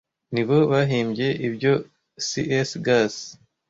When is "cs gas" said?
2.27-3.15